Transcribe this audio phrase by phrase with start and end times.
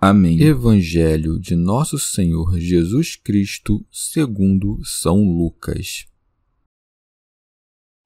[0.00, 0.40] Amém.
[0.40, 6.06] Evangelho de Nosso Senhor Jesus Cristo, segundo São Lucas.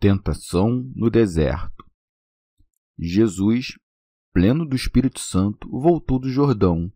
[0.00, 1.84] Tentação no deserto.
[2.98, 3.78] Jesus,
[4.32, 6.90] pleno do Espírito Santo, voltou do Jordão.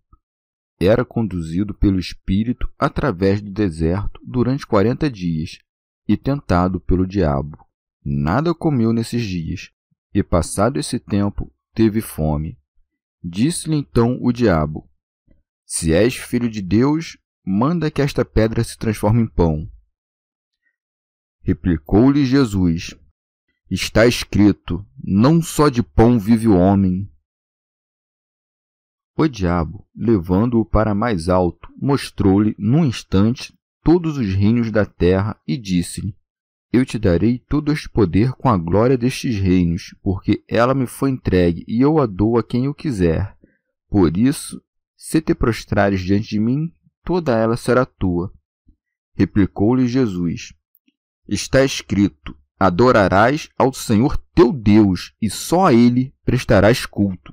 [0.81, 5.59] Era conduzido pelo Espírito através do deserto durante quarenta dias
[6.09, 7.67] e tentado pelo diabo.
[8.03, 9.71] Nada comeu nesses dias,
[10.15, 12.59] e passado esse tempo, teve fome.
[13.29, 14.89] Disse-lhe então o diabo:
[15.65, 19.69] Se és filho de Deus, manda que esta pedra se transforme em pão.
[21.43, 22.95] Replicou-lhe Jesus:
[23.69, 27.11] Está escrito: Não só de pão vive o homem.
[29.17, 35.57] O diabo, levando-o para mais alto, mostrou-lhe num instante todos os reinos da terra e
[35.57, 36.17] disse-lhe:
[36.77, 41.09] Eu te darei todo este poder com a glória destes reinos, porque ela me foi
[41.09, 43.35] entregue e eu a dou a quem eu quiser.
[43.89, 44.63] Por isso,
[44.95, 46.71] se te prostrares diante de mim,
[47.03, 48.31] toda ela será tua.
[49.15, 50.53] Replicou-lhe Jesus:
[51.27, 57.33] Está escrito: Adorarás ao Senhor teu Deus, e só a ele prestarás culto.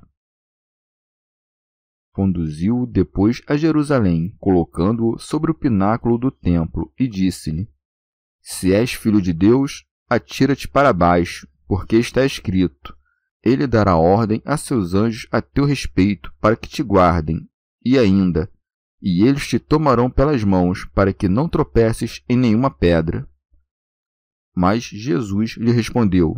[2.14, 7.68] Conduziu-o depois a Jerusalém, colocando-o sobre o pináculo do templo, e disse-lhe:
[8.46, 12.94] Se és filho de Deus, atira-te para baixo, porque está escrito:
[13.42, 17.48] ele dará ordem a seus anjos a teu respeito, para que te guardem,
[17.82, 18.50] e ainda,
[19.00, 23.26] e eles te tomarão pelas mãos, para que não tropeces em nenhuma pedra.
[24.54, 26.36] Mas Jesus lhe respondeu: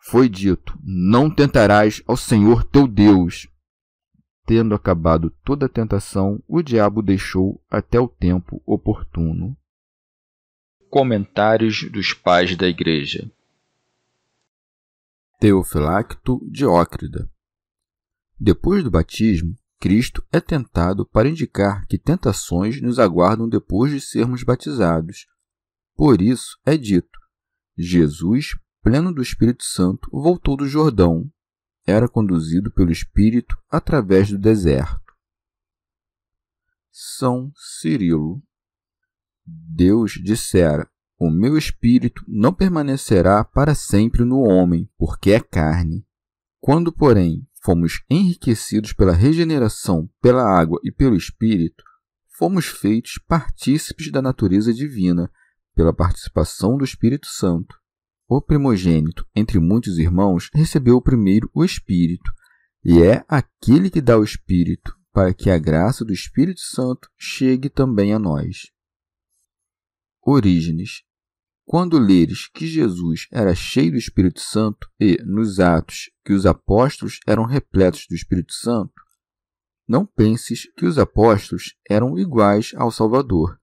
[0.00, 3.48] Foi dito: Não tentarás ao Senhor teu Deus.
[4.44, 9.56] Tendo acabado toda a tentação, o diabo deixou até o tempo oportuno.
[10.98, 13.30] Comentários dos Pais da Igreja
[15.38, 17.30] Teofilacto Diócrida.
[18.40, 24.42] Depois do batismo, Cristo é tentado para indicar que tentações nos aguardam depois de sermos
[24.42, 25.26] batizados.
[25.94, 27.20] Por isso é dito:
[27.76, 31.30] Jesus, pleno do Espírito Santo, voltou do Jordão.
[31.86, 35.12] Era conduzido pelo Espírito através do deserto.
[36.90, 38.42] São Cirilo.
[39.46, 46.04] Deus dissera: o meu espírito não permanecerá para sempre no homem, porque é carne.
[46.60, 51.82] Quando, porém, fomos enriquecidos pela regeneração, pela água e pelo espírito,
[52.36, 55.30] fomos feitos partícipes da natureza divina,
[55.74, 57.76] pela participação do Espírito Santo.
[58.28, 62.30] O primogênito, entre muitos irmãos, recebeu primeiro o Espírito,
[62.84, 67.70] e é aquele que dá o Espírito, para que a graça do Espírito Santo chegue
[67.70, 68.75] também a nós.
[70.28, 71.04] Orígenes.
[71.64, 77.20] Quando leres que Jesus era cheio do Espírito Santo e, nos Atos, que os apóstolos
[77.24, 78.92] eram repletos do Espírito Santo,
[79.86, 83.56] não penses que os apóstolos eram iguais ao Salvador.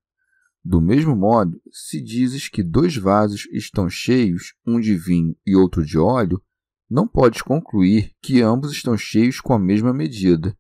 [0.64, 5.86] Do mesmo modo, se dizes que dois vasos estão cheios, um de vinho e outro
[5.86, 6.42] de óleo,
[6.90, 10.58] não podes concluir que ambos estão cheios com a mesma medida.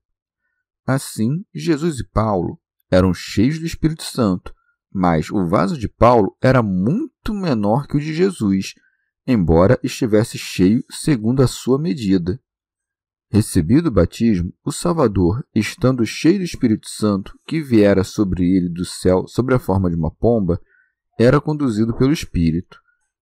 [0.86, 2.60] Assim, Jesus e Paulo
[2.92, 4.54] eram cheios do Espírito Santo,
[4.94, 8.75] mas o vaso de Paulo era muito menor que o de Jesus,
[9.25, 12.40] embora estivesse cheio segundo a sua medida.
[13.31, 18.86] Recebido o batismo, o Salvador, estando cheio do Espírito Santo, que viera sobre ele do
[18.86, 20.62] céu sob a forma de uma pomba,
[21.19, 22.80] era conduzido pelo Espírito.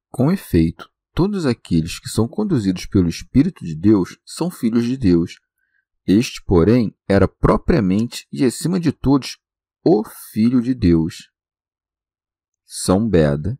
[0.10, 5.36] Com efeito, todos aqueles que são conduzidos pelo Espírito de Deus são filhos de Deus.
[6.06, 9.38] Este, porém, era propriamente e acima de todos
[9.84, 11.32] o Filho de Deus.
[12.74, 13.60] São Beda.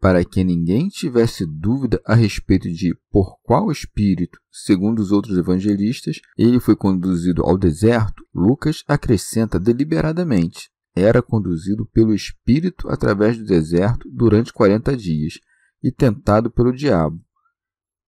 [0.00, 6.20] para que ninguém tivesse dúvida a respeito de por qual espírito, segundo os outros evangelistas,
[6.36, 14.08] ele foi conduzido ao deserto, Lucas acrescenta deliberadamente: era conduzido pelo espírito através do deserto
[14.08, 15.40] durante quarenta dias
[15.82, 17.20] e tentado pelo diabo.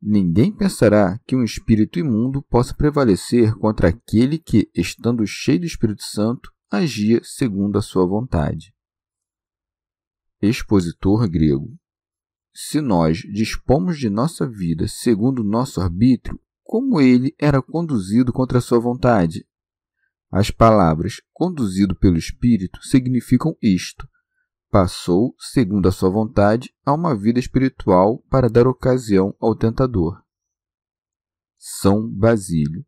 [0.01, 6.05] Ninguém pensará que um espírito imundo possa prevalecer contra aquele que, estando cheio do Espírito
[6.05, 8.73] Santo, agia segundo a sua vontade.
[10.43, 11.79] Expositor grego
[12.53, 18.79] se nós dispomos de nossa vida segundo nosso arbítrio, como ele era conduzido contra sua
[18.79, 19.47] vontade?
[20.31, 24.07] As palavras conduzido pelo Espírito significam isto:
[24.71, 30.23] passou, segundo a sua vontade, a uma vida espiritual para dar ocasião ao tentador.
[31.57, 32.85] São Basílio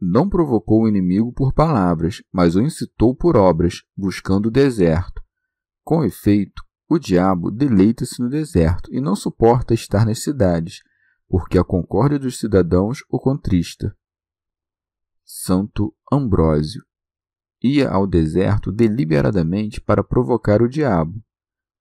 [0.00, 5.22] não provocou o inimigo por palavras, mas o incitou por obras, buscando o deserto.
[5.84, 10.82] Com efeito, o diabo deleita-se no deserto e não suporta estar nas cidades,
[11.26, 13.96] porque a concórdia dos cidadãos o contrista.
[15.24, 16.84] Santo Ambrósio
[17.62, 21.22] ia ao deserto deliberadamente para provocar o diabo.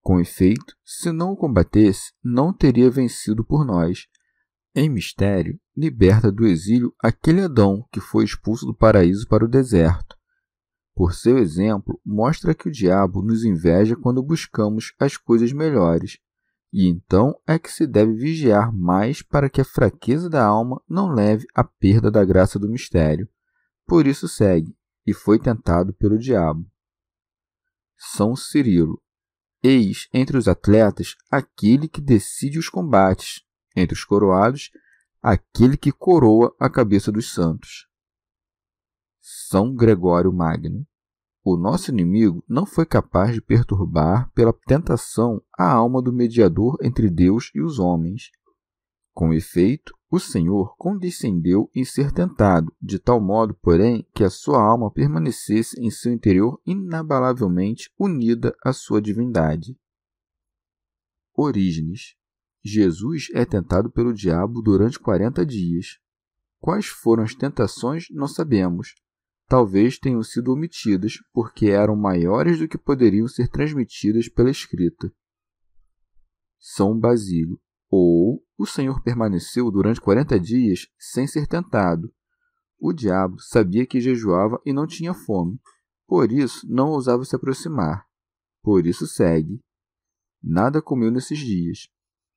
[0.01, 4.07] Com efeito, se não o combatesse, não teria vencido por nós.
[4.73, 10.20] Em mistério, liberta do exílio aquele Adão que foi expulso do paraíso para o deserto
[11.01, 16.19] por seu exemplo, mostra que o diabo nos inveja quando buscamos as coisas melhores,
[16.71, 21.11] e então é que se deve vigiar mais para que a fraqueza da alma não
[21.11, 23.27] leve à perda da graça do mistério.
[23.87, 26.69] Por isso segue, e foi tentado pelo diabo.
[27.97, 29.01] São Cirilo.
[29.63, 33.41] Eis entre os atletas aquele que decide os combates,
[33.75, 34.69] entre os coroados,
[35.19, 37.87] aquele que coroa a cabeça dos santos.
[39.19, 40.85] São Gregório Magno.
[41.43, 47.09] O nosso inimigo não foi capaz de perturbar pela tentação a alma do mediador entre
[47.09, 48.29] Deus e os homens.
[49.11, 54.61] Com efeito, o Senhor condescendeu em ser tentado, de tal modo, porém, que a sua
[54.61, 59.75] alma permanecesse em seu interior inabalavelmente unida à sua divindade.
[61.33, 62.15] Orígenes
[62.63, 65.97] Jesus é tentado pelo diabo durante quarenta dias.
[66.59, 68.93] Quais foram as tentações, não sabemos,
[69.51, 75.13] talvez tenham sido omitidas porque eram maiores do que poderiam ser transmitidas pela escrita.
[76.57, 77.59] São Basílio.
[77.89, 82.09] Ou o Senhor permaneceu durante quarenta dias sem ser tentado.
[82.79, 85.59] O diabo sabia que jejuava e não tinha fome,
[86.07, 88.05] por isso não ousava se aproximar.
[88.61, 89.59] Por isso segue.
[90.41, 91.89] Nada comeu nesses dias,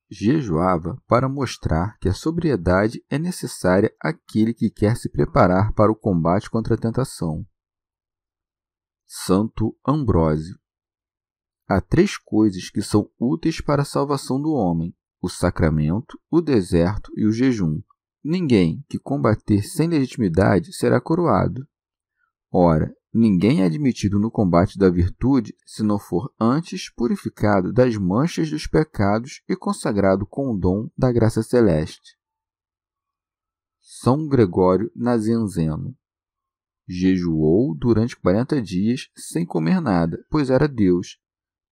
[0.09, 5.95] jejuava para mostrar que a sobriedade é necessária àquele que quer se preparar para o
[5.95, 7.45] combate contra a tentação.
[9.05, 10.59] Santo Ambrósio
[11.67, 17.11] Há três coisas que são úteis para a salvação do homem: o sacramento, o deserto
[17.15, 17.81] e o jejum.
[18.23, 21.67] Ninguém que combater sem legitimidade será coroado.
[22.51, 28.49] Ora, Ninguém é admitido no combate da virtude se não for antes purificado das manchas
[28.49, 32.17] dos pecados e consagrado com o dom da graça celeste.
[33.79, 35.95] São Gregório Nazianzeno
[36.85, 41.17] jejuou durante quarenta dias sem comer nada, pois era Deus.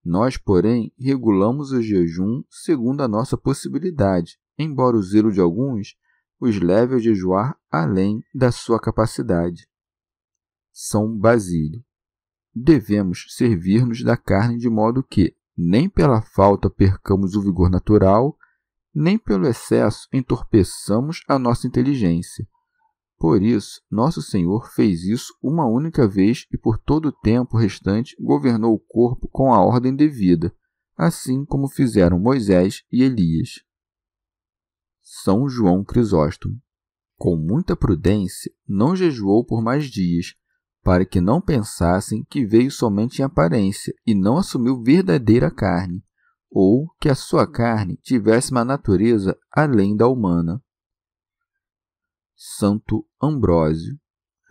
[0.01, 5.97] Nós, porém, regulamos o jejum segundo a nossa possibilidade, embora o zelo de alguns
[6.39, 9.67] os leve a jejuar além da sua capacidade.
[10.73, 11.85] São Basílio.
[12.53, 18.35] Devemos servir-nos da carne de modo que, nem pela falta percamos o vigor natural,
[18.93, 22.47] nem pelo excesso entorpeçamos a nossa inteligência.
[23.19, 28.15] Por isso, nosso Senhor fez isso uma única vez e por todo o tempo restante
[28.19, 30.51] governou o corpo com a ordem devida,
[30.97, 33.63] assim como fizeram Moisés e Elias.
[35.01, 36.59] São João Crisóstomo.
[37.15, 40.35] Com muita prudência, não jejuou por mais dias,
[40.83, 46.03] para que não pensassem que veio somente em aparência e não assumiu verdadeira carne,
[46.51, 50.61] ou que a sua carne tivesse uma natureza além da humana.
[52.35, 53.97] Santo Ambrósio,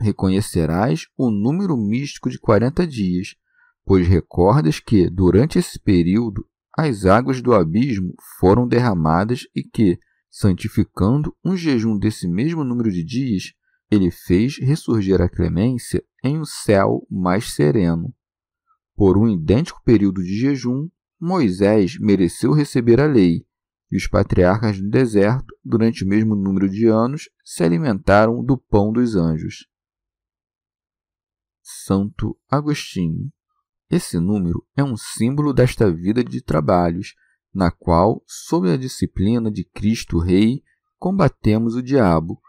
[0.01, 3.37] reconhecerás o número místico de quarenta dias,
[3.85, 6.47] pois recordas que, durante esse período,
[6.77, 9.99] as águas do abismo foram derramadas e que,
[10.31, 13.53] santificando um jejum desse mesmo número de dias,
[13.95, 18.15] ele fez ressurgir a clemência em um céu mais sereno.
[18.97, 20.89] Por um idêntico período de jejum,
[21.21, 23.47] Moisés mereceu receber a lei,
[23.91, 28.91] e os patriarcas no deserto, durante o mesmo número de anos, se alimentaram do pão
[28.91, 29.69] dos anjos.
[31.63, 33.31] Santo Agostinho.
[33.91, 37.15] Esse número é um símbolo desta vida de trabalhos,
[37.53, 40.63] na qual, sob a disciplina de Cristo Rei,
[40.99, 42.41] combatemos o diabo.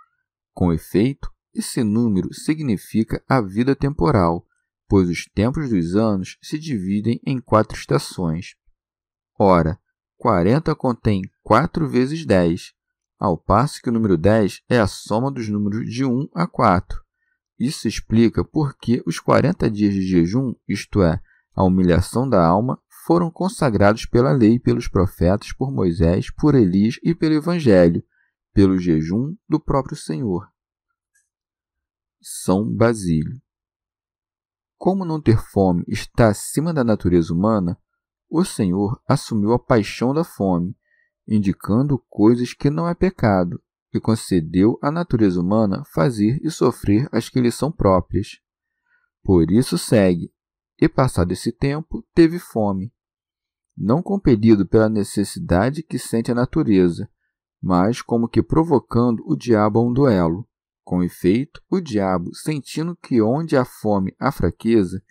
[0.53, 4.45] Com efeito, esse número significa a vida temporal,
[4.87, 8.55] pois os tempos dos anos se dividem em quatro estações.
[9.37, 9.79] Ora,
[10.17, 12.73] 40 contém 4 vezes 10,
[13.19, 17.01] ao passo que o número 10 é a soma dos números de 1 a 4.
[17.59, 21.21] Isso explica por que os 40 dias de jejum, isto é,
[21.55, 27.13] a humilhação da alma, foram consagrados pela lei, pelos profetas, por Moisés, por Elias e
[27.13, 28.03] pelo Evangelho,
[28.53, 30.52] pelo jejum do próprio Senhor.
[32.25, 33.41] São Basílio.
[34.77, 37.77] Como não ter fome está acima da natureza humana,
[38.29, 40.73] o Senhor assumiu a paixão da fome,
[41.27, 43.61] indicando coisas que não é pecado,
[43.93, 48.39] e concedeu à natureza humana fazer e sofrer as que lhe são próprias.
[49.21, 50.33] Por isso segue,
[50.79, 52.93] e passado esse tempo, teve fome.
[53.75, 57.09] Não compelido pela necessidade que sente a natureza,
[57.61, 60.47] mas como que provocando o diabo a um duelo.
[60.83, 65.01] Com efeito, o diabo, sentindo que onde há fome há fraqueza,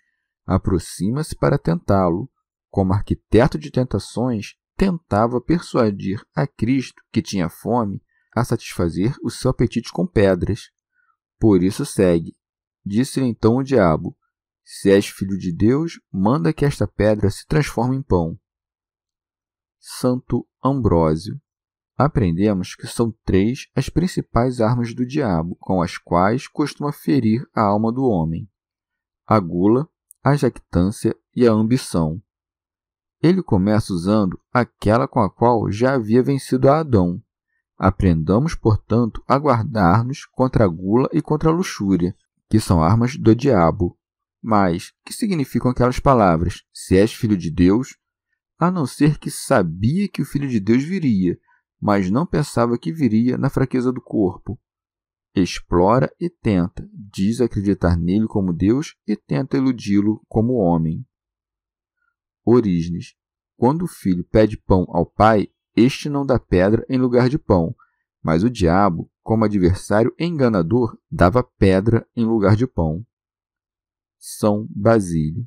[0.45, 2.29] aproxima-se para tentá-lo.
[2.69, 8.01] Como arquiteto de tentações, tentava persuadir a Cristo, que tinha fome,
[8.35, 10.71] a satisfazer o seu apetite com pedras.
[11.39, 12.35] Por isso segue.
[12.85, 14.17] Disse-lhe então o diabo:
[14.63, 18.39] Se és filho de Deus, manda que esta pedra se transforme em pão.
[19.79, 21.41] Santo Ambrósio.
[21.95, 27.61] Aprendemos que são três as principais armas do diabo, com as quais costuma ferir a
[27.61, 28.49] alma do homem:
[29.27, 29.87] a gula,
[30.23, 32.21] a jactância e a ambição.
[33.21, 37.21] Ele começa usando aquela com a qual já havia vencido a Adão.
[37.77, 42.15] Aprendamos, portanto, a guardar-nos contra a gula e contra a luxúria,
[42.49, 43.97] que são armas do diabo.
[44.41, 46.63] Mas, que significam aquelas palavras?
[46.73, 47.97] Se és filho de Deus,
[48.59, 51.39] a não ser que sabia que o filho de Deus viria,
[51.83, 54.57] mas não pensava que viria na fraqueza do corpo.
[55.35, 61.05] Explora e tenta, diz acreditar nele como Deus e tenta iludi-lo como homem.
[62.45, 63.15] Orígenes.
[63.57, 67.75] Quando o filho pede pão ao pai, este não dá pedra em lugar de pão,
[68.23, 73.05] mas o diabo, como adversário enganador, dava pedra em lugar de pão.
[74.17, 75.45] São Basílio.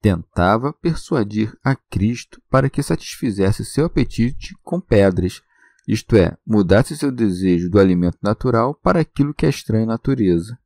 [0.00, 5.42] Tentava persuadir a Cristo para que satisfizesse seu apetite com pedras,
[5.86, 10.58] isto é, mudasse seu desejo do alimento natural para aquilo que é estranho à natureza.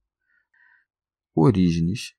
[1.35, 2.15] Orígenes.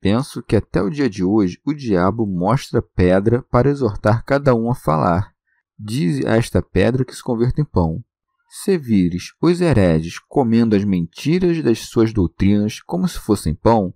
[0.00, 4.70] Penso que até o dia de hoje o diabo mostra pedra para exortar cada um
[4.70, 5.32] a falar.
[5.78, 8.04] Diz a esta pedra que se converta em pão.
[8.48, 13.94] Se vires os hereges comendo as mentiras das suas doutrinas como se fossem pão,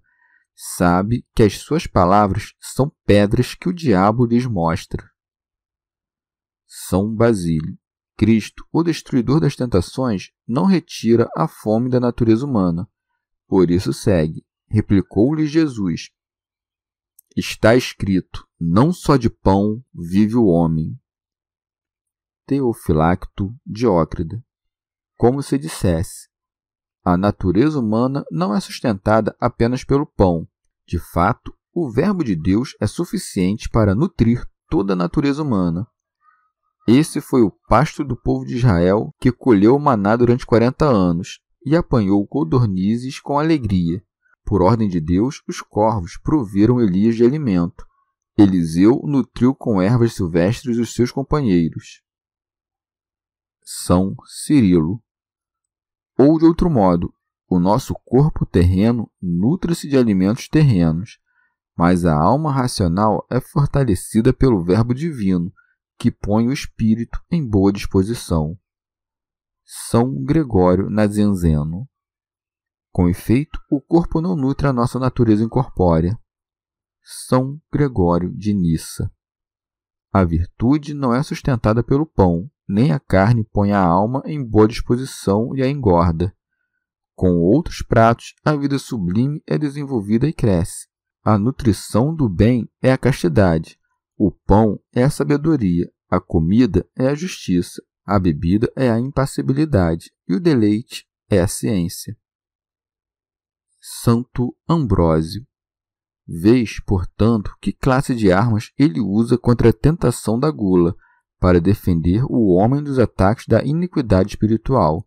[0.54, 5.08] sabe que as suas palavras são pedras que o diabo lhes mostra.
[6.66, 7.78] São Basílio.
[8.18, 12.90] Cristo, o destruidor das tentações, não retira a fome da natureza humana.
[13.46, 14.44] Por isso segue.
[14.68, 16.10] Replicou-lhe Jesus:
[17.36, 20.98] Está escrito: Não só de pão vive o homem.
[22.44, 24.44] Teofilacto Diócrida.
[25.16, 26.28] Como se dissesse:
[27.04, 30.48] A natureza humana não é sustentada apenas pelo pão.
[30.84, 35.86] De fato, o Verbo de Deus é suficiente para nutrir toda a natureza humana.
[36.90, 41.38] Esse foi o pasto do povo de Israel que colheu o maná durante quarenta anos
[41.62, 44.02] e apanhou codornizes com alegria.
[44.42, 47.84] Por ordem de Deus, os corvos proviram Elias de alimento.
[48.38, 52.02] Eliseu nutriu com ervas silvestres os seus companheiros.
[53.62, 55.02] São Cirilo.
[56.18, 57.12] Ou de outro modo,
[57.50, 61.18] o nosso corpo terreno nutre-se de alimentos terrenos,
[61.76, 65.52] mas a alma racional é fortalecida pelo Verbo divino,
[65.98, 68.56] que põe o espírito em boa disposição.
[69.64, 71.88] São Gregório Nazianzeno
[72.98, 76.18] com efeito, o corpo não nutre a nossa natureza incorpórea.
[77.00, 79.08] São Gregório de Nissa.
[80.12, 84.66] A virtude não é sustentada pelo pão, nem a carne põe a alma em boa
[84.66, 86.34] disposição e a engorda.
[87.14, 90.88] Com outros pratos, a vida sublime é desenvolvida e cresce.
[91.22, 93.78] A nutrição do bem é a castidade,
[94.18, 100.10] o pão é a sabedoria, a comida é a justiça, a bebida é a impassibilidade
[100.28, 102.16] e o deleite é a ciência.
[103.80, 105.46] Santo Ambrósio.
[106.26, 110.96] Vês, portanto, que classe de armas ele usa contra a tentação da gula,
[111.38, 115.06] para defender o homem dos ataques da iniquidade espiritual.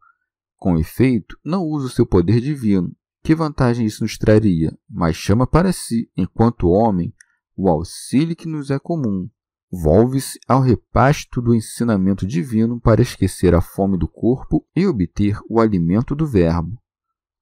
[0.56, 2.96] Com efeito, não usa o seu poder divino.
[3.22, 4.75] Que vantagem isso nos traria?
[4.89, 7.13] Mas chama para si, enquanto homem,
[7.62, 9.30] o auxílio que nos é comum,
[9.72, 15.60] volve-se ao repasto do ensinamento divino para esquecer a fome do corpo e obter o
[15.60, 16.82] alimento do Verbo.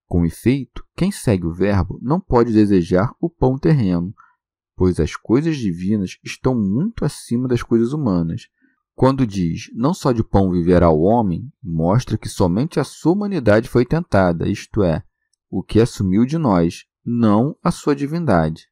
[0.08, 4.14] Com efeito, quem segue o Verbo não pode desejar o pão terreno,
[4.76, 8.50] pois as coisas divinas estão muito acima das coisas humanas.
[8.94, 13.70] Quando diz não só de pão viverá o homem, mostra que somente a sua humanidade
[13.70, 15.02] foi tentada, isto é,
[15.50, 18.68] o que assumiu de nós, não a sua divindade.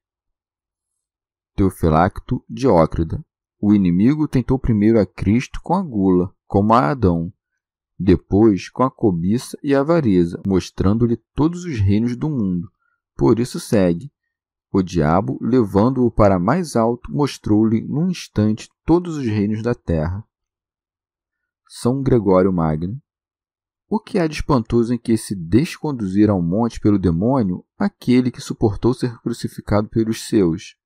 [1.57, 3.19] Teofilacto Diócrida.
[3.59, 7.33] O inimigo tentou primeiro a Cristo com a gula, como a Adão,
[7.97, 12.69] depois com a cobiça e a avareza, mostrando-lhe todos os reinos do mundo.
[13.15, 14.11] Por isso segue.
[14.71, 20.23] O diabo, levando-o para mais alto, mostrou-lhe num instante todos os reinos da terra.
[21.67, 23.01] São Gregório Magno.
[23.89, 28.29] O que há de espantoso em que se deixe conduzir ao monte pelo demônio aquele
[28.29, 30.76] que suportou ser crucificado pelos seus?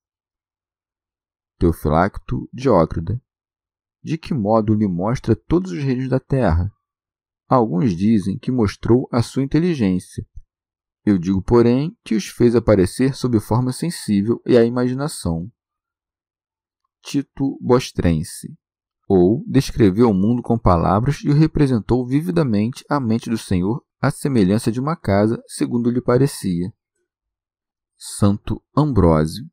[1.61, 3.21] Teofilacto Diócrida.
[4.03, 6.73] De que modo lhe mostra todos os reinos da terra?
[7.47, 10.25] Alguns dizem que mostrou a sua inteligência.
[11.05, 15.51] Eu digo, porém, que os fez aparecer sob forma sensível e a imaginação.
[17.03, 18.57] Tito Bostrense
[19.07, 24.09] ou descreveu o mundo com palavras e o representou vividamente à mente do Senhor à
[24.09, 26.73] semelhança de uma casa, segundo lhe parecia.
[27.95, 29.50] Santo Ambrósio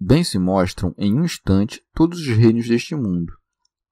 [0.00, 3.32] Bem se mostram em um instante todos os reinos deste mundo.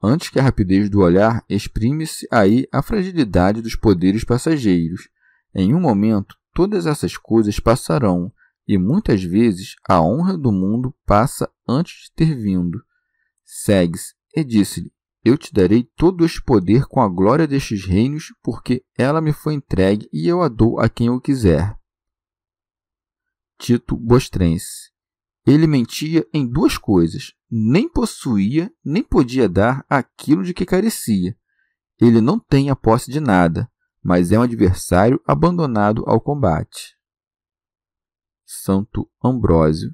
[0.01, 5.09] Antes que a rapidez do olhar, exprime-se aí a fragilidade dos poderes passageiros.
[5.53, 8.33] Em um momento, todas essas coisas passarão,
[8.69, 12.85] e muitas vezes a honra do mundo passa antes de ter vindo.
[13.45, 14.93] Segue-se e disse-lhe:
[15.25, 19.55] Eu te darei todo este poder com a glória destes reinos, porque ela me foi
[19.55, 21.77] entregue e eu a dou a quem eu quiser.
[23.59, 24.96] Tito Bostrense
[25.47, 31.37] ele mentia em duas coisas: nem possuía, nem podia dar aquilo de que carecia.
[32.01, 33.71] Ele não tem a posse de nada,
[34.03, 36.97] mas é um adversário abandonado ao combate.
[38.45, 39.91] Santo Ambrósio.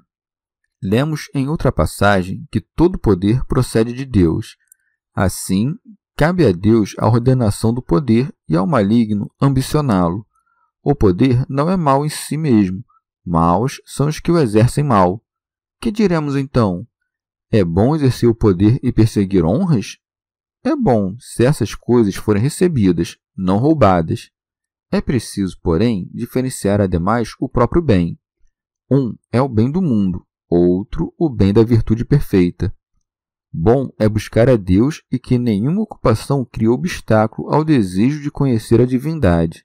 [0.83, 4.57] Lemos em outra passagem que todo poder procede de Deus.
[5.14, 5.74] Assim,
[6.16, 10.26] cabe a Deus a ordenação do poder e ao maligno ambicioná-lo.
[10.83, 12.85] O poder não é mal em si mesmo,
[13.24, 15.22] maus são os que o exercem mal.
[15.83, 16.87] Que diremos então?
[17.51, 19.99] É bom exercer o poder e perseguir honras?
[20.62, 24.31] É bom se essas coisas forem recebidas, não roubadas.
[24.92, 28.16] É preciso, porém, diferenciar ademais o próprio bem.
[28.88, 32.73] Um é o bem do mundo, outro o bem da virtude perfeita.
[33.53, 38.81] Bom é buscar a Deus e que nenhuma ocupação crie obstáculo ao desejo de conhecer
[38.81, 39.64] a divindade.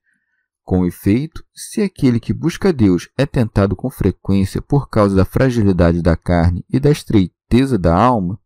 [0.67, 6.01] Com efeito, se aquele que busca Deus é tentado com frequência por causa da fragilidade
[6.01, 8.37] da carne e da estreiteza da alma,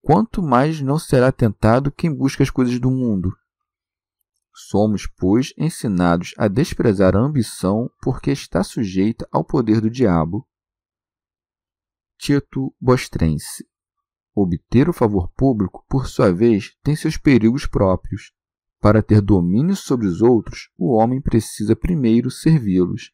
[0.00, 3.36] quanto mais não será tentado quem busca as coisas do mundo.
[4.54, 10.48] Somos, pois, ensinados a desprezar a ambição porque está sujeita ao poder do diabo.
[12.18, 13.68] Tito Bostrense
[14.34, 18.32] Obter o favor público, por sua vez, tem seus perigos próprios.
[18.80, 23.12] Para ter domínio sobre os outros, o homem precisa primeiro servi-los.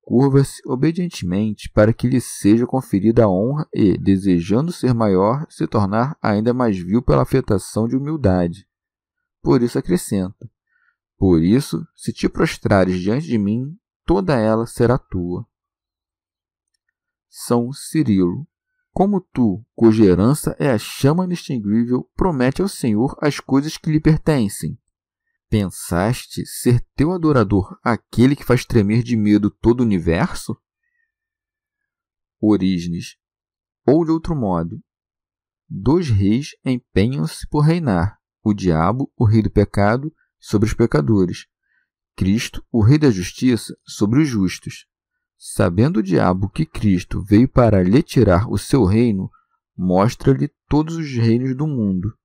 [0.00, 6.16] Curva-se obedientemente para que lhe seja conferida a honra e, desejando ser maior, se tornar
[6.22, 8.66] ainda mais vil pela afetação de humildade.
[9.42, 10.50] Por isso acrescenta:
[11.18, 15.46] Por isso, se te prostrares diante de mim, toda ela será tua.
[17.28, 18.46] São Cirilo.
[18.90, 23.98] Como tu, cuja herança é a chama inextinguível, promete ao Senhor as coisas que lhe
[23.98, 24.78] pertencem,
[25.48, 30.56] Pensaste ser teu adorador aquele que faz tremer de medo todo o universo?
[32.40, 33.16] Orígenes.
[33.86, 34.82] Ou de outro modo,
[35.68, 41.46] dois reis empenham-se por reinar: o diabo, o rei do pecado, sobre os pecadores,
[42.16, 44.86] Cristo, o rei da justiça, sobre os justos.
[45.36, 49.30] Sabendo o diabo que Cristo veio para lhe tirar o seu reino,
[49.76, 52.16] mostra-lhe todos os reinos do mundo,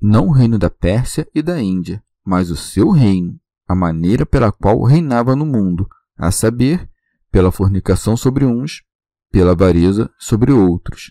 [0.00, 4.52] não o reino da Pérsia e da Índia, mas o seu reino, a maneira pela
[4.52, 6.88] qual reinava no mundo, a saber,
[7.30, 8.82] pela fornicação sobre uns,
[9.30, 11.10] pela avareza sobre outros.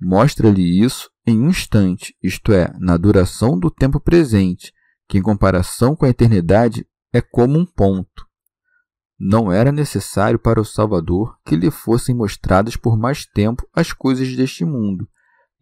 [0.00, 4.72] Mostra-lhe isso em um instante, isto é, na duração do tempo presente,
[5.08, 8.26] que em comparação com a eternidade é como um ponto.
[9.18, 14.34] Não era necessário para o Salvador que lhe fossem mostradas por mais tempo as coisas
[14.36, 15.08] deste mundo,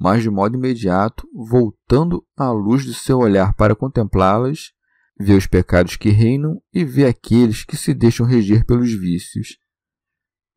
[0.01, 4.73] mas de modo imediato, voltando à luz do seu olhar para contemplá-las,
[5.19, 9.59] vê os pecados que reinam e vê aqueles que se deixam reger pelos vícios.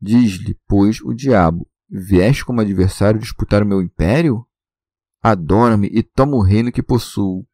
[0.00, 4.46] Diz-lhe, pois, o diabo: Vieste como adversário disputar o meu império?
[5.24, 7.46] adora-me e toma o reino que possuo.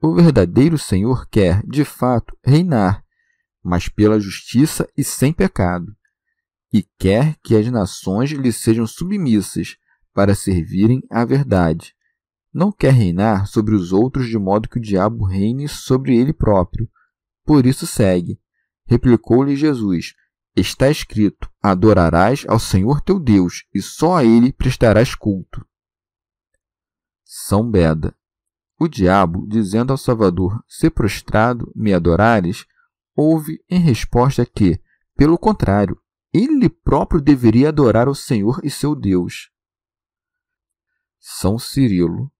[0.00, 3.04] O verdadeiro Senhor quer, de fato, reinar,
[3.64, 5.92] mas pela justiça e sem pecado,
[6.72, 9.76] e quer que as nações lhe sejam submissas
[10.12, 11.94] para servirem à verdade.
[12.52, 16.88] Não quer reinar sobre os outros de modo que o diabo reine sobre ele próprio.
[17.44, 18.40] Por isso segue.
[18.86, 20.14] Replicou-lhe Jesus:
[20.56, 25.64] Está escrito: Adorarás ao Senhor teu Deus, e só a ele prestarás culto.
[27.24, 28.14] São Beda.
[28.78, 32.66] O diabo, dizendo ao Salvador: Se prostrado me adorares,
[33.14, 34.80] houve em resposta que,
[35.16, 36.00] pelo contrário,
[36.32, 39.50] ele próprio deveria adorar o Senhor e seu Deus.
[41.20, 42.32] São Cirilo.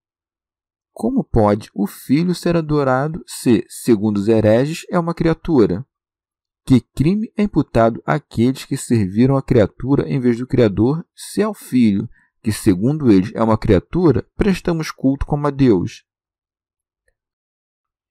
[0.91, 5.85] Como pode o filho ser adorado se, segundo os hereges, é uma criatura?
[6.65, 11.53] Que crime é imputado àqueles que serviram a criatura em vez do Criador, se ao
[11.53, 12.09] filho,
[12.41, 16.03] que segundo eles é uma criatura, prestamos culto como a Deus?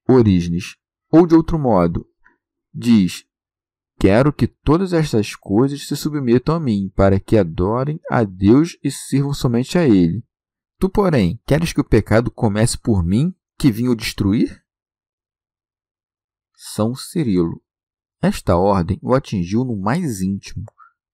[0.07, 0.77] Orígenes.
[1.11, 2.07] Ou de outro modo,
[2.73, 3.25] diz:
[3.99, 8.89] Quero que todas estas coisas se submetam a mim, para que adorem a Deus e
[8.89, 10.23] sirvam somente a Ele.
[10.81, 14.65] Tu, porém, queres que o pecado comece por mim, que vim o destruir?
[16.55, 17.61] São Cirilo.
[18.19, 20.65] Esta ordem o atingiu no mais íntimo.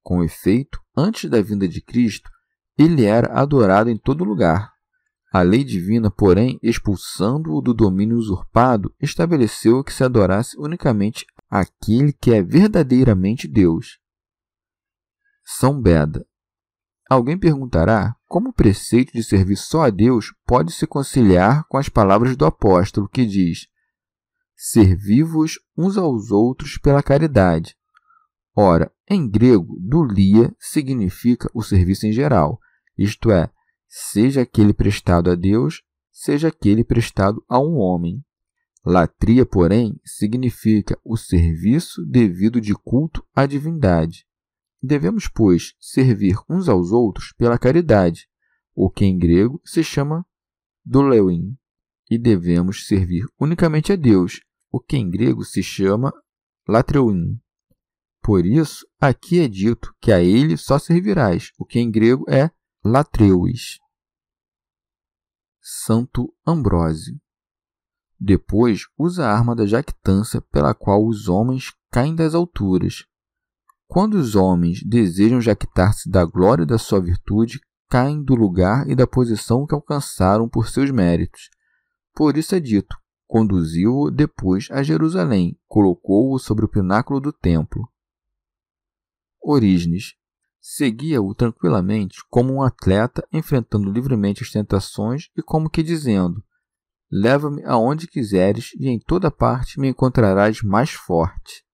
[0.01, 2.29] Com efeito, antes da vinda de Cristo,
[2.77, 4.71] ele era adorado em todo lugar.
[5.33, 12.31] A lei divina, porém, expulsando-o do domínio usurpado, estabeleceu que se adorasse unicamente aquele que
[12.31, 13.99] é verdadeiramente Deus.
[15.43, 16.25] São Beda.
[17.09, 21.87] Alguém perguntará como o preceito de servir só a Deus pode se conciliar com as
[21.87, 23.67] palavras do apóstolo que diz:
[24.55, 27.75] Servi-vos uns aos outros pela caridade.
[28.55, 32.59] Ora, em grego, dulia significa o serviço em geral,
[32.97, 33.49] isto é,
[33.87, 38.21] seja aquele prestado a Deus, seja aquele prestado a um homem.
[38.83, 44.26] Latria, porém, significa o serviço devido de culto à divindade.
[44.81, 48.27] Devemos, pois, servir uns aos outros pela caridade,
[48.75, 50.25] o que em grego se chama
[50.85, 51.57] douleuin,
[52.09, 56.13] e devemos servir unicamente a Deus, o que em grego se chama
[56.67, 57.39] latreuin.
[58.21, 62.51] Por isso, aqui é dito que a ele só servirás, o que em grego é
[62.83, 63.79] latreuis.
[65.61, 67.19] Santo Ambrósio.
[68.19, 73.05] Depois usa a arma da jactância pela qual os homens caem das alturas,
[73.87, 79.07] quando os homens desejam jactar-se da glória da sua virtude, caem do lugar e da
[79.07, 81.49] posição que alcançaram por seus méritos.
[82.13, 82.95] Por isso é dito:
[83.25, 87.87] conduziu-o depois a Jerusalém, colocou-o sobre o pináculo do templo.
[89.41, 90.15] Orígenes
[90.59, 96.43] seguia-o tranquilamente como um atleta enfrentando livremente as tentações e como que dizendo:
[97.09, 101.66] Leva-me aonde quiseres e em toda parte me encontrarás mais forte.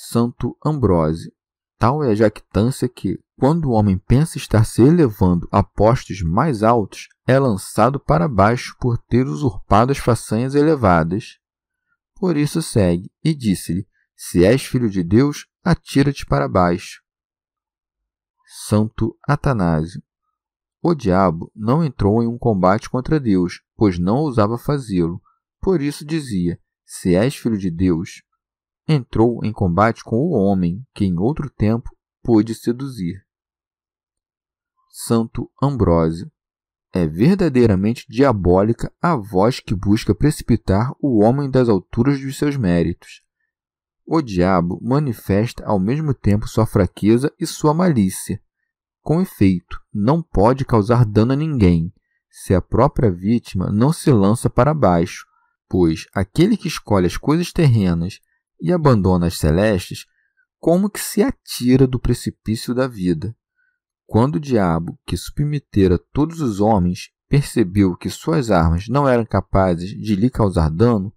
[0.00, 1.32] Santo Ambrósio.
[1.76, 6.62] Tal é a jactância que, quando o homem pensa estar se elevando a postos mais
[6.62, 11.40] altos, é lançado para baixo por ter usurpado as façanhas elevadas.
[12.14, 17.02] Por isso segue, e disse-lhe: Se és filho de Deus, atira-te para baixo.
[18.46, 20.00] Santo Atanásio.
[20.80, 25.20] O diabo não entrou em um combate contra Deus, pois não ousava fazê-lo.
[25.60, 26.56] Por isso dizia:
[26.86, 28.22] Se és filho de Deus,
[28.88, 31.90] entrou em combate com o homem que em outro tempo
[32.22, 33.22] pôde seduzir.
[34.90, 36.30] Santo Ambrósio.
[36.90, 43.22] É verdadeiramente diabólica a voz que busca precipitar o homem das alturas dos seus méritos.
[44.06, 48.40] O diabo manifesta ao mesmo tempo sua fraqueza e sua malícia.
[49.02, 51.92] Com efeito, não pode causar dano a ninguém,
[52.30, 55.26] se a própria vítima não se lança para baixo,
[55.68, 58.18] pois aquele que escolhe as coisas terrenas
[58.60, 60.06] e abandona as celestes,
[60.58, 63.34] como que se atira do precipício da vida.
[64.06, 69.90] Quando o diabo, que submetera todos os homens, percebeu que suas armas não eram capazes
[69.90, 71.12] de lhe causar dano,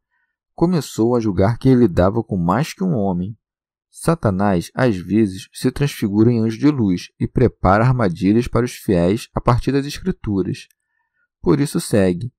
[0.54, 3.36] começou a julgar que ele lidava com mais que um homem.
[3.90, 9.28] Satanás, às vezes, se transfigura em anjo de luz e prepara armadilhas para os fiéis
[9.34, 10.68] a partir das Escrituras.
[11.42, 12.32] Por isso segue: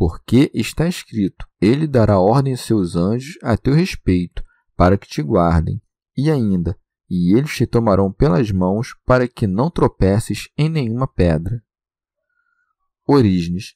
[0.00, 4.42] porque está escrito: Ele dará ordem a seus anjos a teu respeito,
[4.74, 5.78] para que te guardem,
[6.16, 6.74] e ainda,
[7.06, 11.62] e eles te tomarão pelas mãos, para que não tropeces em nenhuma pedra.
[13.06, 13.74] Orígenes.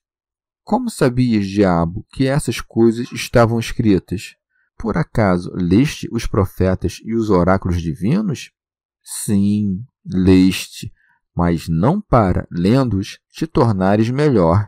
[0.63, 4.35] Como sabias, diabo, que essas coisas estavam escritas?
[4.79, 8.51] Por acaso leste os profetas e os oráculos divinos?
[9.03, 10.91] Sim, leste.
[11.37, 14.67] mas não para, lendo-os, te tornares melhor,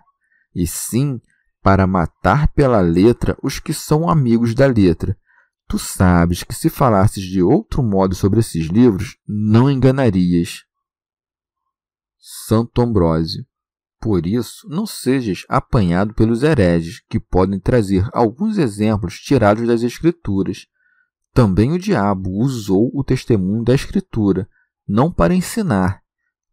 [0.55, 1.19] e sim
[1.67, 5.19] para matar pela letra os que são amigos da letra.
[5.67, 10.63] Tu sabes que se falasses de outro modo sobre esses livros, não enganarias.
[12.21, 13.45] Santo Ambrósio.
[13.99, 20.69] Por isso, não sejas apanhado pelos hereges, que podem trazer alguns exemplos tirados das Escrituras.
[21.35, 24.49] Também o diabo usou o testemunho da Escritura,
[24.87, 26.01] não para ensinar,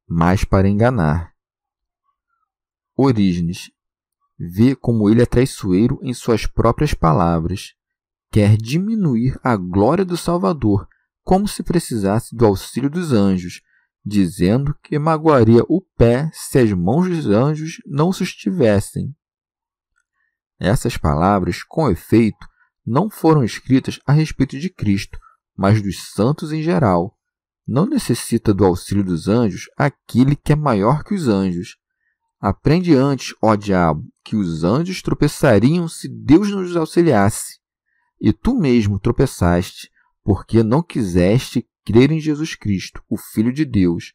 [0.08, 1.34] mas para enganar.
[2.98, 3.70] Orígenes
[4.38, 7.74] vê como ele é traiçoeiro em suas próprias palavras.
[8.32, 10.88] Quer diminuir a glória do Salvador,
[11.24, 13.62] como se precisasse do auxílio dos anjos,
[14.06, 19.16] dizendo que magoaria o pé se as mãos dos anjos não sustivessem.
[20.60, 22.48] Essas palavras, com efeito,
[22.86, 25.18] não foram escritas a respeito de Cristo,
[25.56, 27.18] mas dos santos em geral.
[27.66, 31.78] Não necessita do auxílio dos anjos aquele que é maior que os anjos.
[32.46, 37.58] Aprende antes, ó diabo, que os anjos tropeçariam se Deus não os auxiliasse.
[38.20, 39.90] E tu mesmo tropeçaste,
[40.22, 44.14] porque não quiseste crer em Jesus Cristo, o Filho de Deus.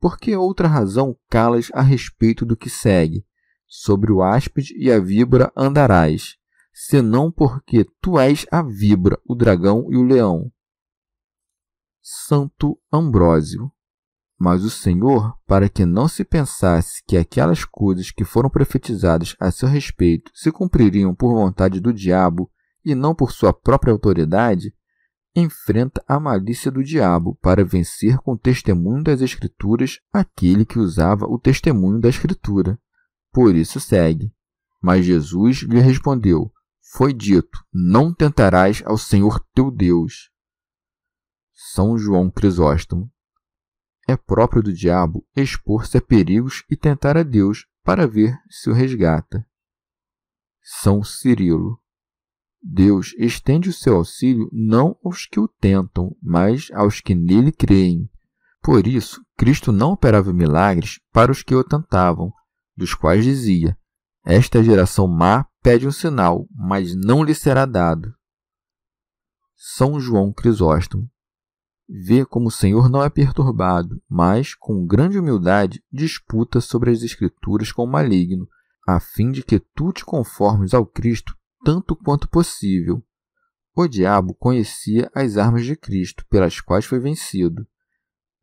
[0.00, 3.24] Por que outra razão calas a respeito do que segue?
[3.68, 6.34] Sobre o áspide e a víbora andarás,
[6.74, 10.50] senão porque tu és a víbora, o dragão e o leão.
[12.02, 13.70] Santo Ambrósio.
[14.38, 19.50] Mas o Senhor, para que não se pensasse que aquelas coisas que foram profetizadas a
[19.50, 22.50] seu respeito se cumpririam por vontade do diabo
[22.84, 24.74] e não por sua própria autoridade,
[25.34, 31.26] enfrenta a malícia do diabo para vencer com o testemunho das Escrituras aquele que usava
[31.26, 32.78] o testemunho da Escritura.
[33.32, 34.32] Por isso segue.
[34.82, 36.52] Mas Jesus lhe respondeu:
[36.92, 40.30] Foi dito: Não tentarás ao Senhor teu Deus.
[41.52, 43.10] São João Crisóstomo.
[44.06, 48.72] É próprio do diabo expor-se a perigos e tentar a Deus para ver se o
[48.72, 49.44] resgata.
[50.62, 51.80] São Cirilo.
[52.62, 58.10] Deus estende o seu auxílio não aos que o tentam, mas aos que nele creem.
[58.60, 62.32] Por isso, Cristo não operava milagres para os que o tentavam,
[62.76, 63.78] dos quais dizia:
[64.24, 68.12] Esta geração má pede um sinal, mas não lhe será dado.
[69.54, 71.08] São João Crisóstomo.
[71.88, 77.70] Vê como o Senhor não é perturbado, mas, com grande humildade, disputa sobre as Escrituras
[77.70, 78.48] com o maligno,
[78.86, 83.02] a fim de que tu te conformes ao Cristo tanto quanto possível.
[83.74, 87.66] O diabo conhecia as armas de Cristo, pelas quais foi vencido.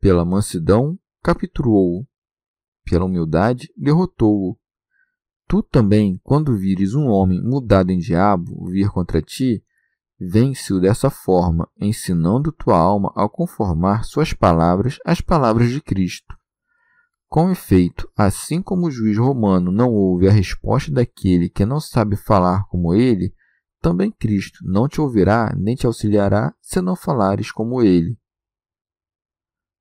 [0.00, 2.06] Pela mansidão, capturou-o.
[2.84, 4.58] Pela humildade, derrotou-o.
[5.46, 9.62] Tu também, quando vires um homem mudado em diabo vir contra ti,
[10.18, 16.34] vence-o dessa forma, ensinando tua alma a conformar suas palavras às palavras de Cristo.
[17.28, 22.16] Com efeito, assim como o juiz romano não ouve a resposta daquele que não sabe
[22.16, 23.34] falar como ele,
[23.80, 28.16] também Cristo não te ouvirá nem te auxiliará se não falares como ele.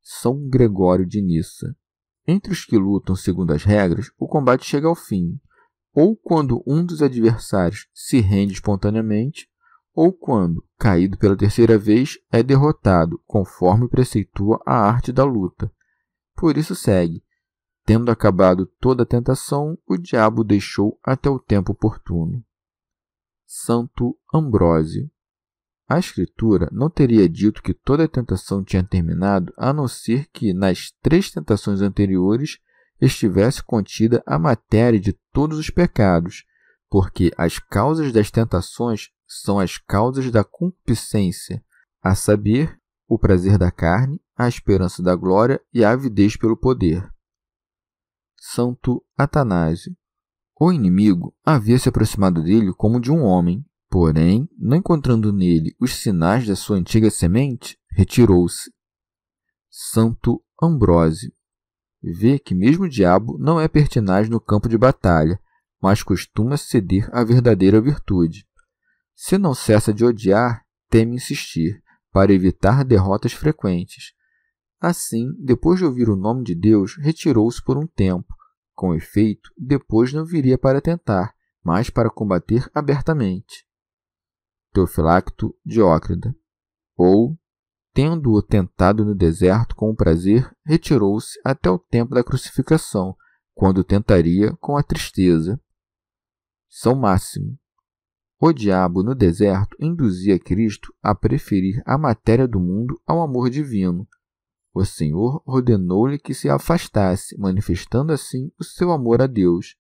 [0.02, 1.76] São Gregório de Nissa.
[2.28, 5.39] Entre os que lutam segundo as regras, o combate chega ao fim,
[5.93, 9.48] ou quando um dos adversários se rende espontaneamente,
[9.93, 15.71] ou quando, caído pela terceira vez, é derrotado, conforme preceitua a arte da luta.
[16.36, 17.23] Por isso segue
[17.86, 22.43] Tendo acabado toda a tentação, o diabo deixou até o tempo oportuno.
[23.45, 25.12] Santo Ambrósio.
[25.88, 30.53] A Escritura não teria dito que toda a tentação tinha terminado, a não ser que,
[30.53, 32.58] nas três tentações anteriores,
[33.01, 36.45] estivesse contida a matéria de todos os pecados,
[36.89, 39.10] porque as causas das tentações
[39.41, 41.63] são as causas da concupiscência,
[42.02, 47.08] a saber, o prazer da carne, a esperança da glória e a avidez pelo poder.
[48.39, 49.96] Santo Atanásio.
[50.60, 55.96] O inimigo havia se aproximado dele como de um homem, porém, não encontrando nele os
[55.96, 58.72] sinais da sua antiga semente, retirou-se.
[59.69, 61.34] Santo Ambrósio.
[62.02, 65.39] Vê que mesmo o diabo não é pertinaz no campo de batalha,
[65.82, 68.46] mas costuma ceder à verdadeira virtude.
[69.15, 74.13] Se não cessa de odiar, teme insistir, para evitar derrotas frequentes.
[74.80, 78.28] Assim, depois de ouvir o nome de Deus, retirou-se por um tempo.
[78.76, 83.65] Com efeito, depois não viria para tentar, mas para combater abertamente.
[84.73, 86.36] Teofilacto Diócrida.
[86.95, 87.38] Ou,
[87.93, 93.15] tendo-o tentado no deserto com prazer, retirou-se até o tempo da crucificação,
[93.54, 95.60] quando tentaria com a tristeza.
[96.67, 97.58] São Máximo.
[98.45, 104.06] O diabo no deserto induzia Cristo a preferir a matéria do mundo ao amor divino,
[104.73, 109.77] O Senhor ordenou-lhe que se afastasse, manifestando assim o seu amor a Deus.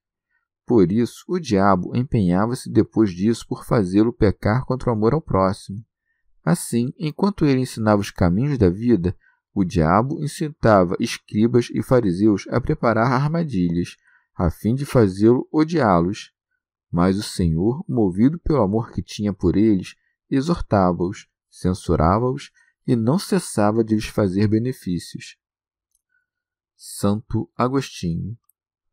[0.65, 5.83] Por isso, o diabo empenhava-se depois disso por fazê-lo pecar contra o amor ao próximo.
[6.41, 9.13] Assim, enquanto ele ensinava os caminhos da vida,
[9.53, 13.97] o diabo incitava escribas e fariseus a preparar armadilhas,
[14.33, 16.32] a fim de fazê-lo odiá-los.
[16.93, 19.95] Mas o Senhor, movido pelo amor que tinha por eles,
[20.29, 22.51] exortava-os, censurava-os
[22.85, 25.35] e não cessava de lhes fazer benefícios.
[26.77, 28.37] Santo Agostinho.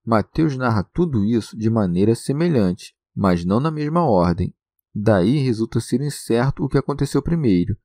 [0.02, 4.54] Mateus narra tudo isso de maneira semelhante, mas não na mesma ordem.
[4.94, 7.76] Daí resulta ser incerto o que aconteceu primeiro.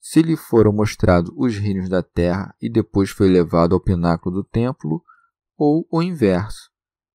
[0.00, 4.44] Se lhe foram mostrados os reinos da terra e depois foi levado ao pináculo do
[4.44, 5.02] templo,
[5.56, 6.70] ou o inverso.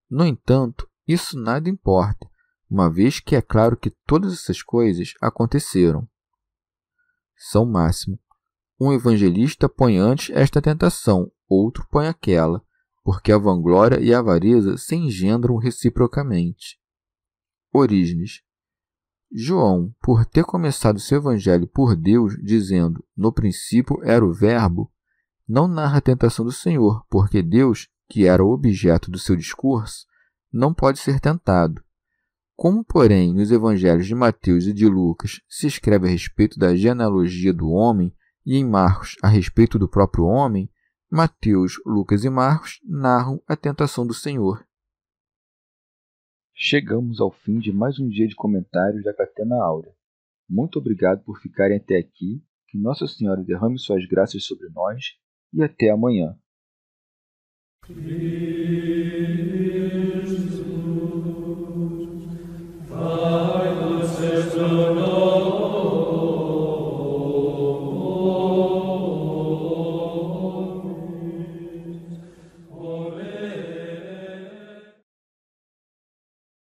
[0.09, 2.28] No entanto, isso nada importa,
[2.69, 6.07] uma vez que é claro que todas essas coisas aconteceram.
[7.35, 8.19] São Máximo.
[8.79, 12.63] Um evangelista põe antes esta tentação, outro põe aquela,
[13.03, 16.79] porque a vanglória e a avareza se engendram reciprocamente.
[17.73, 18.41] Orígenes.
[19.31, 24.91] João, por ter começado seu evangelho por Deus, dizendo: No princípio era o Verbo,
[25.47, 30.05] não narra a tentação do Senhor, porque Deus, que era o objeto do seu discurso,
[30.51, 31.83] não pode ser tentado.
[32.59, 37.53] Como, porém, nos evangelhos de Mateus e de Lucas se escreve a respeito da genealogia
[37.53, 38.13] do homem
[38.45, 40.69] e em Marcos a respeito do próprio homem,
[41.09, 44.67] Mateus, Lucas e Marcos narram a tentação do Senhor.
[46.53, 49.95] Chegamos ao fim de mais um dia de comentários da Catena Áurea.
[50.49, 55.15] Muito obrigado por ficarem até aqui, que Nossa Senhora derrame suas graças sobre nós
[55.53, 56.37] e até amanhã.
[64.59, 65.08] Lord.